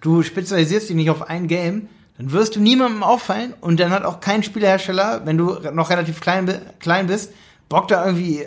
[0.00, 4.04] du spezialisierst dich nicht auf ein Game, dann wirst du niemandem auffallen und dann hat
[4.04, 7.32] auch kein Spielehersteller, wenn du noch relativ klein, klein bist,
[7.68, 8.46] Bock da irgendwie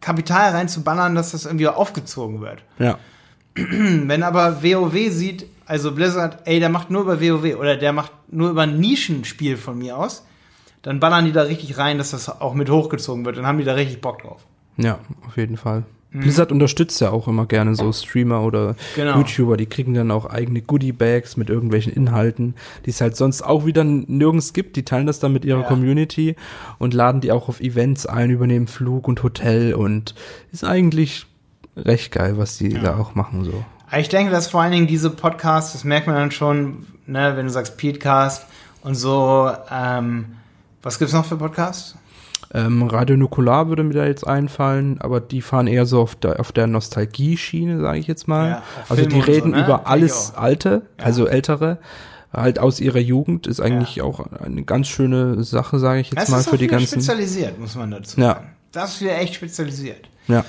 [0.00, 2.62] Kapital reinzuballern, dass das irgendwie aufgezogen wird.
[2.78, 2.98] Ja.
[3.54, 8.12] Wenn aber WoW sieht, also Blizzard, ey, der macht nur über WoW oder der macht
[8.28, 10.26] nur über ein Nischenspiel von mir aus,
[10.82, 13.38] dann ballern die da richtig rein, dass das auch mit hochgezogen wird.
[13.38, 14.44] Dann haben die da richtig Bock drauf.
[14.76, 15.84] Ja, auf jeden Fall.
[16.12, 19.18] Blizzard unterstützt ja auch immer gerne so Streamer oder Genau.
[19.18, 22.54] YouTuber, die kriegen dann auch eigene Goodie-Bags mit irgendwelchen Inhalten,
[22.86, 24.76] die es halt sonst auch wieder nirgends gibt.
[24.76, 25.66] Die teilen das dann mit ihrer Ja.
[25.66, 26.36] Community
[26.78, 30.14] und laden die auch auf Events ein, übernehmen Flug und Hotel und
[30.52, 31.26] ist eigentlich
[31.76, 33.64] recht geil, was die da auch machen so.
[33.96, 37.46] Ich denke, dass vor allen Dingen diese Podcasts, das merkt man dann schon, ne, wenn
[37.46, 38.46] du sagst Petecast
[38.82, 40.24] und so, ähm,
[40.82, 41.96] was gibt's noch für Podcasts?
[42.54, 46.38] Ähm, Radio Nukular würde mir da jetzt einfallen, aber die fahren eher so auf der,
[46.40, 48.48] auf der Nostalgie-Schiene, sage ich jetzt mal.
[48.50, 49.64] Ja, also Film die und so, reden ne?
[49.64, 50.32] über alles.
[50.36, 51.04] Alte, Ja.
[51.04, 51.78] also ältere,
[52.32, 56.28] halt aus ihrer Jugend, ist eigentlich auch eine ganz schöne Sache, sage ich jetzt Das
[56.28, 56.86] mal ist für die ganzen.
[57.00, 58.34] spezialisiert, muss man dazu Ja.
[58.34, 58.46] sagen.
[58.72, 60.08] Das ist wieder echt spezialisiert.
[60.28, 60.44] Ja,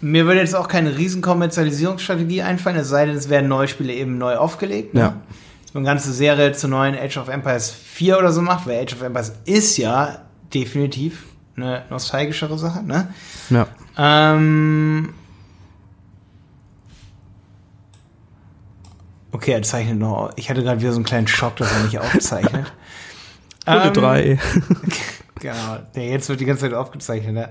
[0.00, 3.92] Mir würde jetzt auch keine riesen Kommerzialisierungsstrategie einfallen, es sei denn, es werden neue Spiele
[3.92, 4.94] eben neu aufgelegt.
[4.94, 5.00] Ne?
[5.00, 5.16] Ja.
[5.64, 8.82] Dass man eine ganze Serie zur neuen Age of Empires 4 oder so macht, weil
[8.82, 10.20] Age of Empires ist ja
[10.54, 11.24] definitiv
[11.62, 12.82] eine nostalgischere Sache.
[12.82, 13.12] Ne?
[13.50, 13.66] ja.
[13.96, 15.14] Ähm
[19.32, 20.32] okay, er zeichnet noch.
[20.36, 22.72] Ich hatte gerade wieder so einen kleinen Schock, dass er nicht aufzeichnet.
[23.66, 24.38] Folge Ähm, drei.
[25.40, 27.32] Genau, nee, jetzt wird die ganze Zeit aufgezeichnet.
[27.32, 27.48] Ne?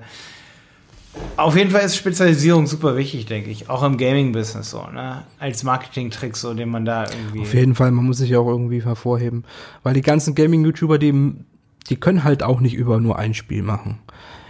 [1.36, 3.70] Auf jeden Fall ist Spezialisierung super wichtig, denke ich.
[3.70, 5.24] Auch im Gaming-Business so, ne?
[5.40, 7.42] Als Marketing-Trick, so, den man da irgendwie.
[7.42, 9.46] Auf jeden Fall, man muss sich auch irgendwie hervorheben.
[9.84, 11.34] Weil die ganzen Gaming-YouTuber, die,
[11.90, 14.00] die können halt auch nicht über nur ein Spiel machen.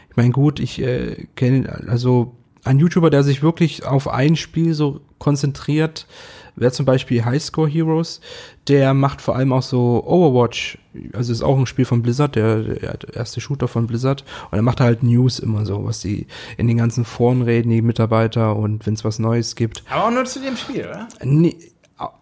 [0.10, 4.74] Ich meine, gut, ich äh, kenne, also ein YouTuber, der sich wirklich auf ein Spiel
[4.74, 6.08] so konzentriert,
[6.56, 8.20] wäre zum Beispiel Highscore Heroes.
[8.68, 10.78] Der macht vor allem auch so Overwatch,
[11.14, 14.26] also ist auch ein Spiel von Blizzard, der, der erste Shooter von Blizzard.
[14.52, 17.82] Und er macht halt News immer so, was die in den ganzen Foren reden, die
[17.82, 19.84] Mitarbeiter und wenn es was Neues gibt.
[19.90, 21.08] Aber auch nur zu dem Spiel, oder?
[21.24, 21.56] Nee,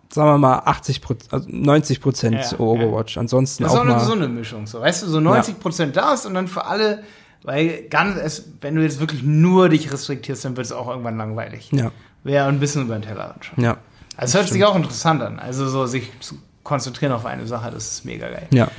[0.09, 3.17] sagen wir mal 80 Prozent, also 90 Prozent Ja, Overwatch.
[3.17, 3.99] Ansonsten Das ist auch eine mal.
[3.99, 4.79] gesunde Mischung, so.
[4.81, 7.03] Weißt du, so 90 Prozent da ist und dann für alle,
[7.43, 11.17] weil ganz, es, wenn du jetzt wirklich nur dich restriktierst, dann wird es auch irgendwann
[11.17, 11.69] langweilig.
[11.73, 11.91] Ja,
[12.23, 13.63] Wäre ein bisschen über den Tellerrand schon.
[13.63, 13.77] ja,
[14.17, 15.39] Also es hört sich auch interessant an.
[15.39, 18.47] Also so sich zu konzentrieren auf eine Sache, das ist mega geil.
[18.51, 18.69] ja,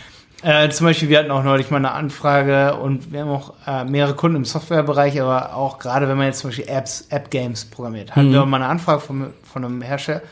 [0.43, 3.85] Äh, zum Beispiel, wir hatten auch neulich mal eine Anfrage und wir haben auch äh,
[3.85, 8.17] mehrere Kunden im Softwarebereich, aber auch gerade wenn man jetzt zum Beispiel Apps, App-Games programmiert,
[8.17, 10.23] hatten wir auch mal eine Anfrage von, von einem Hersteller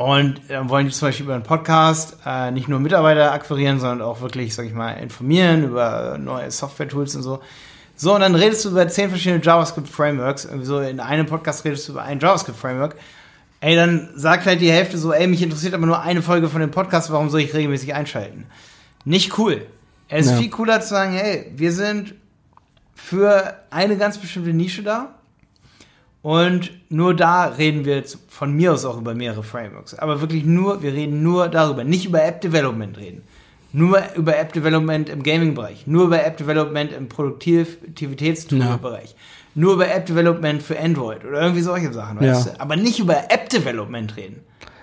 [0.00, 4.00] und dann wollen die zum Beispiel über einen Podcast äh, nicht nur Mitarbeiter akquirieren, sondern
[4.00, 7.40] auch wirklich, sag ich mal, informieren über neue Software-Tools und so.
[7.96, 10.46] So, und dann redest du über zehn verschiedene JavaScript-Frameworks.
[10.46, 12.96] Irgendwie So in einem Podcast redest du über ein JavaScript-Framework.
[13.60, 16.62] Ey, dann sagt halt die Hälfte so, ey, mich interessiert aber nur eine Folge von
[16.62, 18.46] dem Podcast, warum soll ich regelmäßig einschalten?
[19.04, 19.66] Nicht cool.
[20.08, 20.38] Es ist Ja.
[20.38, 22.14] viel cooler zu sagen, hey, wir sind
[22.94, 25.14] für eine ganz bestimmte Nische da.
[26.22, 29.94] Und nur da reden wir jetzt von mir aus auch über mehrere Frameworks.
[29.94, 31.82] Aber wirklich nur, wir reden nur darüber.
[31.84, 33.22] Nicht über App Development reden.
[33.72, 35.86] Nur über App Development im Gaming-Bereich.
[35.86, 39.14] Nur über App Development im Produktivitätstool-Bereich.
[39.54, 42.22] Nur über App Development für Android oder irgendwie solche Sachen.
[42.22, 42.32] Ja.
[42.34, 42.60] Weißt du?
[42.60, 44.40] Aber nicht über App Development reden.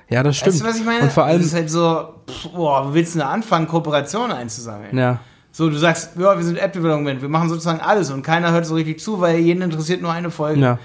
[0.10, 0.56] ja, das stimmt.
[0.56, 1.02] Weißt du, was ich meine?
[1.04, 4.32] Und vor allem, Das ist halt so, pff, boah, wo willst du denn anfangen, Kooperationen
[4.36, 4.98] einzusammeln?
[4.98, 5.20] ja,
[5.52, 8.66] So, du sagst, ja, wir sind App Development, wir machen sozusagen alles und keiner hört
[8.66, 10.60] so richtig zu, weil jeden interessiert nur eine Folge.
[10.62, 10.80] ja,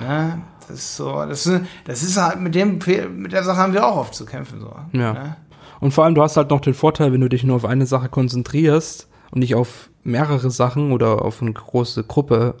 [0.00, 2.78] Ja, das ist so, das ist, das ist halt mit dem,
[3.16, 4.74] mit der Sache haben wir auch oft zu kämpfen, so.
[4.92, 5.12] Ja.
[5.12, 5.36] Ne?
[5.80, 7.86] Und vor allem, du hast halt noch den Vorteil, wenn du dich nur auf eine
[7.86, 12.54] Sache konzentrierst und nicht auf mehrere Sachen oder auf eine große Gruppe,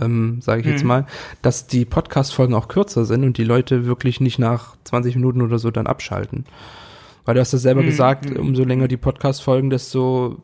[0.00, 0.88] ähm, sage ich jetzt Mhm.
[0.88, 1.06] mal,
[1.42, 5.58] dass die Podcast-Folgen auch kürzer sind und die Leute wirklich nicht nach 20 Minuten oder
[5.58, 6.44] so dann abschalten.
[7.24, 7.86] Weil du hast ja selber Mhm.
[7.86, 10.42] gesagt, umso länger die Podcast-Folgen, desto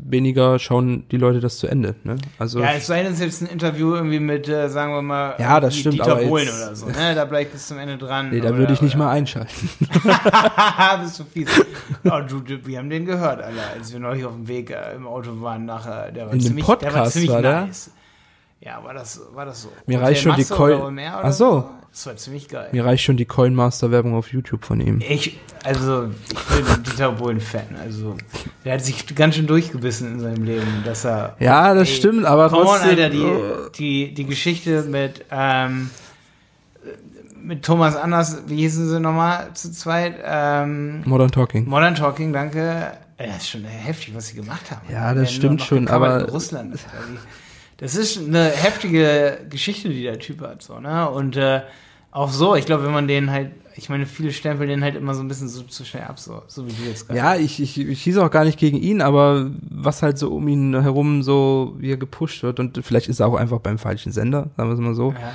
[0.00, 1.96] weniger schauen die Leute das zu Ende.
[2.04, 2.16] Ne?
[2.38, 5.02] Also Ja, es sei denn, es ist jetzt ein Interview irgendwie mit, äh, sagen wir
[5.02, 6.86] mal, Ja, das stimmt, Dieter aber Bohlen jetzt- oder so.
[6.86, 7.14] Ne?
[7.14, 8.30] Da bleib ich bis zum Ende dran.
[8.30, 9.68] nee, da würde ich nicht oder- mal einschalten.
[11.02, 11.48] Bist du fies.
[12.04, 14.94] Oh, du, du, wir haben den gehört, Alter, als wir neulich auf dem Weg äh,
[14.94, 16.12] im Auto waren nachher.
[16.12, 17.66] Der war In dem ziemlich, der war Podcast ziemlich war der?
[17.66, 17.90] nice.
[18.60, 19.72] Ja, war das, war das so?
[19.86, 21.68] Mir reicht schon die oder Ach so.
[21.92, 22.68] Das war ziemlich geil.
[22.72, 25.00] Mir reicht schon die Coinmaster-Werbung auf YouTube von ihm.
[25.00, 27.76] Ich, also, ich bin Dieter Bohlen-Fan.
[27.82, 28.16] Also,
[28.64, 31.36] der hat sich ganz schön durchgebissen in seinem Leben, dass er.
[31.38, 32.90] Ja, das Ey, stimmt, aber Come on, trotzdem.
[32.90, 33.32] Alter, die,
[33.78, 35.90] die, die Geschichte mit, ähm,
[37.40, 40.16] mit Thomas Anders, wie hießen sie nochmal zu zweit?
[40.24, 41.66] Ähm, Modern Talking.
[41.68, 42.92] Modern Talking, danke.
[43.16, 44.82] Das ist schon heftig, was sie gemacht haben.
[44.92, 46.74] Ja, das stimmt schon, aber- In Russland.
[46.74, 46.82] Das,
[47.78, 51.08] das ist eine heftige Geschichte, die der Typ hat, so, ne?
[51.08, 51.62] Und äh,
[52.10, 55.14] auch so, ich glaube, wenn man den halt, ich meine, viele stempeln den halt immer
[55.14, 57.18] so ein bisschen so zu schnell ab, so, so wie du jetzt gerade.
[57.18, 60.48] Ja, ich, ich, ich schieße auch gar nicht gegen ihn, aber was halt so um
[60.48, 64.10] ihn herum so, wie er gepusht wird und vielleicht ist er auch einfach beim falschen
[64.10, 65.12] Sender, sagen wir es mal so.
[65.12, 65.32] Ja.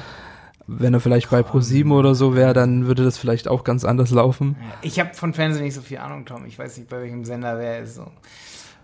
[0.68, 4.12] Wenn er vielleicht bei Pro7 oder so wäre, dann würde das vielleicht auch ganz anders
[4.12, 4.56] laufen.
[4.82, 6.46] Ich habe von Fernsehen nicht so viel Ahnung, Tom.
[6.46, 7.96] Ich weiß nicht, bei welchem Sender wer ist.
[7.96, 8.08] So.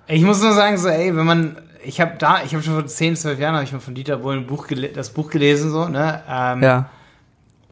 [0.08, 2.86] Ich muss nur sagen, so, ey, wenn man, ich habe da, ich habe schon vor
[2.86, 5.88] 10, 12 Jahren, habe ich mal von Dieter Bohlen ein Buch das Buch gelesen, so,
[5.88, 6.22] ne?
[6.30, 6.90] Ähm, Ja.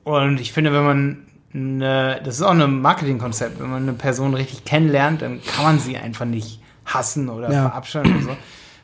[0.03, 1.17] Und ich finde, wenn man,
[1.53, 5.79] eine, das ist auch ein Marketingkonzept, wenn man eine Person richtig kennenlernt, dann kann man
[5.79, 7.63] sie einfach nicht hassen oder Ja.
[7.63, 8.37] verabscheuen oder so.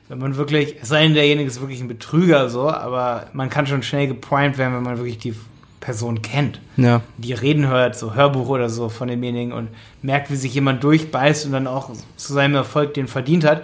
[0.09, 3.67] Wenn man wirklich, es sei denn, derjenige ist wirklich ein Betrüger, so, aber man kann
[3.67, 5.33] schon schnell geprimed werden, wenn man wirklich die
[5.79, 6.59] Person kennt.
[6.77, 7.01] Ja.
[7.17, 9.69] Die Reden hört, so Hörbuch oder so von demjenigen und
[10.01, 13.63] merkt, wie sich jemand durchbeißt und dann auch zu seinem Erfolg den verdient hat,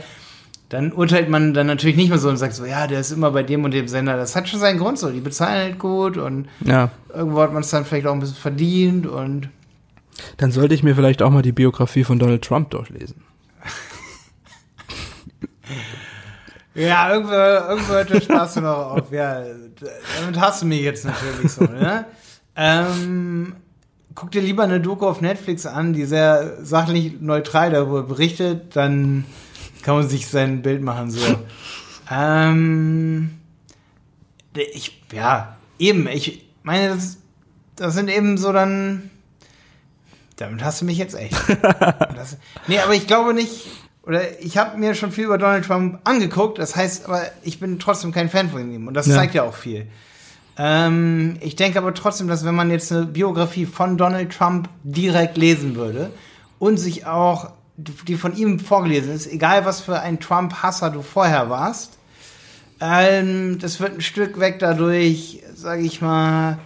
[0.70, 3.32] dann urteilt man dann natürlich nicht mehr so und sagt so, ja, der ist immer
[3.32, 4.18] bei dem und dem Sender.
[4.18, 5.10] Das hat schon seinen Grund so.
[5.10, 6.92] Die bezahlen halt gut und Ja.
[7.14, 9.50] irgendwo hat man es dann vielleicht auch ein bisschen verdient und
[10.38, 13.24] Dann sollte ich mir vielleicht auch mal die Biografie von Donald Trump durchlesen.
[16.76, 19.12] ja, irgendwo, irgendwo hört Spaß noch auf.
[19.12, 19.42] Ja,
[20.22, 22.06] damit hast du mich jetzt natürlich so, ne?
[22.56, 23.56] Ähm,
[24.16, 29.26] guck dir lieber eine Doku auf Netflix an, die sehr sachlich neutral darüber berichtet, dann
[29.84, 31.20] kann man sich sein Bild machen so.
[32.12, 33.32] ähm,
[34.56, 37.18] ich, ja, eben, ich meine, das,
[37.76, 39.10] das sind eben so dann,
[40.36, 41.36] damit hast du mich jetzt echt.
[41.62, 42.38] das,
[42.68, 43.68] nee, aber ich glaube nicht,
[44.04, 47.80] oder ich habe mir schon viel über Donald Trump angeguckt, das heißt, aber ich bin
[47.80, 49.16] trotzdem kein Fan von ihm und das Ja.
[49.16, 49.88] zeigt ja auch viel.
[50.58, 55.38] Ähm, ich denke aber trotzdem, dass wenn man jetzt eine Biografie von Donald Trump direkt
[55.38, 56.12] lesen würde
[56.58, 61.50] und sich auch die von ihm vorgelesen ist, egal was für ein Trump-Hasser du vorher
[61.50, 61.98] warst,
[62.82, 66.60] ähm, das wird ein Stück weg dadurch, sage ich mal,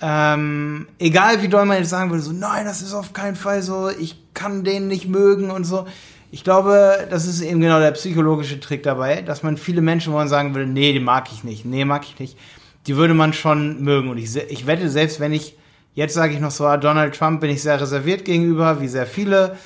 [0.00, 3.62] ähm, egal wie doll man jetzt sagen würde, so, nein, das ist auf keinen Fall
[3.62, 5.86] so, ich kann den nicht mögen und so.
[6.30, 10.16] Ich glaube, das ist eben genau der psychologische Trick dabei, dass man viele Menschen, wo
[10.16, 12.38] man sagen würde, nee, den mag ich nicht, nee, mag ich nicht,
[12.86, 14.08] die würde man schon mögen.
[14.08, 15.56] Und ich, ich wette, selbst wenn ich,
[15.94, 19.06] jetzt sage ich noch so, ah, Donald Trump bin ich sehr reserviert gegenüber, wie sehr
[19.06, 19.58] viele.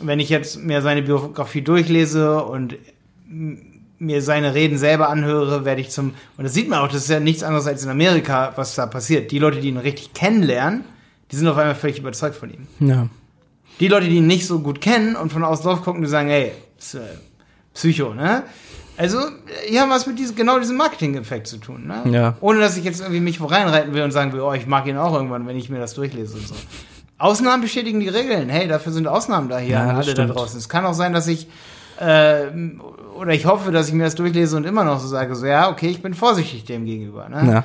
[0.00, 2.76] Wenn ich jetzt mir seine Biografie durchlese und
[3.98, 7.10] mir seine Reden selber anhöre, werde ich zum, und das sieht man auch, das ist
[7.10, 9.30] ja nichts anderes als in Amerika, was da passiert.
[9.30, 10.84] Die Leute, die ihn richtig kennenlernen,
[11.30, 12.66] die sind auf einmal völlig überzeugt von ihm.
[12.80, 13.08] Ja.
[13.80, 16.28] Die Leute, die ihn nicht so gut kennen und von außen drauf gucken, die sagen,
[16.28, 17.00] ey, ist, äh,
[17.74, 18.42] Psycho, ne?
[18.96, 19.18] Also,
[19.66, 22.02] hier haben wir es mit diesem, genau diesem Marketing-Effekt zu tun, ne?
[22.12, 22.36] Ja.
[22.40, 24.86] Ohne, dass ich jetzt irgendwie mich wo reinreiten will und sagen will, oh, ich mag
[24.86, 26.54] ihn auch irgendwann, wenn ich mir das durchlese und so.
[27.22, 28.48] Ausnahmen bestätigen die Regeln.
[28.48, 30.34] Hey, dafür sind Ausnahmen da hier Ja, alle da stimmt.
[30.34, 30.58] draußen.
[30.58, 31.46] Es kann auch sein, dass ich
[32.00, 32.46] äh,
[33.16, 35.70] oder ich hoffe, dass ich mir das durchlese und immer noch so sage, so ja,
[35.70, 37.28] okay, ich bin vorsichtig dem gegenüber.
[37.28, 37.52] Ne?
[37.52, 37.64] Ja.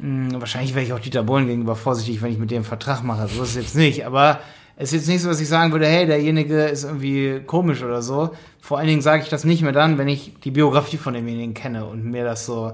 [0.00, 3.28] Hm, Wahrscheinlich wäre ich auch Dieter Bohlen gegenüber vorsichtig, wenn ich mit dem Vertrag mache.
[3.28, 4.04] So ist es jetzt nicht.
[4.06, 4.40] Aber
[4.76, 8.02] es ist jetzt nicht so, dass ich sagen würde, hey, derjenige ist irgendwie komisch oder
[8.02, 8.30] so.
[8.60, 11.54] Vor allen Dingen sage ich das nicht mehr dann, wenn ich die Biografie von demjenigen
[11.54, 12.72] kenne und mir das so,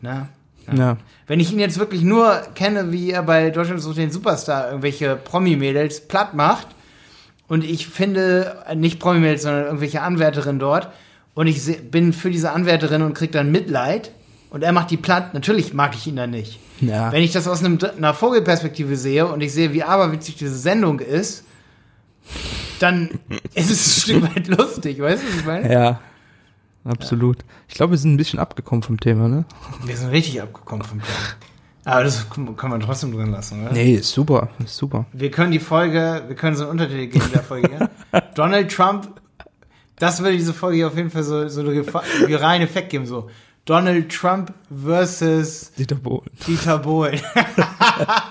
[0.00, 0.28] ne?
[0.76, 0.96] Ja.
[1.26, 5.16] Wenn ich ihn jetzt wirklich nur kenne, wie er bei Deutschland sucht den Superstar irgendwelche
[5.16, 6.68] Promi-Mädels platt macht
[7.48, 10.90] und ich finde, äh, nicht Promi-Mädels, sondern irgendwelche Anwärterinnen dort
[11.34, 14.12] und ich bin für diese Anwärterin und krieg dann Mitleid
[14.50, 16.58] und er macht die platt, natürlich mag ich ihn dann nicht.
[16.80, 17.12] Ja.
[17.12, 21.00] Wenn ich das aus einem, einer Vogelperspektive sehe und ich sehe, wie aberwitzig diese Sendung
[21.00, 21.44] ist,
[22.78, 23.10] dann
[23.54, 25.72] ist es ein Stück weit lustig, weißt du, was ich meine?
[25.72, 26.00] Ja.
[26.88, 27.38] Absolut.
[27.68, 29.44] Ich glaube, wir sind ein bisschen abgekommen vom Thema, ne?
[29.84, 31.12] Wir sind richtig abgekommen vom Thema.
[31.84, 33.72] Aber das kann man trotzdem drin lassen, oder?
[33.72, 34.50] Nee, ist super.
[34.62, 35.06] Ist super.
[35.12, 37.70] Wir können die Folge, wir können so einen Untertitel geben der Folge.
[38.12, 38.20] ja?
[38.34, 39.08] Donald Trump,
[39.96, 41.86] das würde diese Folge auf jeden Fall so, so einen
[42.26, 43.30] viralen Effekt geben, so.
[43.64, 46.30] Donald Trump versus Dieter Bohlen.
[46.46, 47.20] Dieter Bohlen.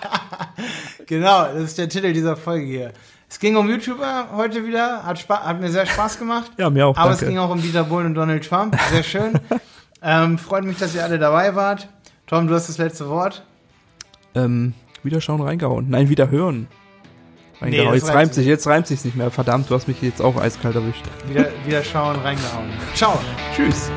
[1.06, 2.94] genau, das ist der Titel dieser Folge hier.
[3.30, 6.52] Es ging um YouTuber heute wieder, hat, Spa hat mir sehr Spaß gemacht.
[6.58, 7.34] Ja, mir auch, Aber es danke.
[7.34, 8.78] ging auch um Dieter Bohlen und Donald Trump.
[8.90, 9.40] Sehr schön.
[10.02, 11.90] ähm, freut mich, dass ihr alle dabei wart.
[12.26, 13.44] Tom, du hast das letzte Wort.
[14.34, 15.90] Ähm, wieder schauen, reingehauen.
[15.90, 16.68] Nein, wieder hören.
[17.60, 17.94] Reingehauen.
[17.94, 19.32] das jetzt reimt sich, jetzt reimt sich's nicht mehr.
[19.32, 21.04] Verdammt, du hast mich jetzt auch eiskalt erwischt.
[21.28, 22.70] Wieder, wieder schauen, reingehauen.
[22.94, 23.20] Ciao.
[23.56, 23.90] Tschüss.